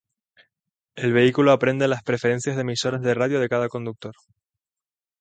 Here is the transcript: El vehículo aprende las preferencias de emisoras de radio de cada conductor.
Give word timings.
El 0.95 1.13
vehículo 1.13 1.51
aprende 1.51 1.87
las 1.87 2.01
preferencias 2.01 2.55
de 2.55 2.63
emisoras 2.63 3.03
de 3.03 3.13
radio 3.13 3.39
de 3.39 3.49
cada 3.49 3.69
conductor. 3.69 4.15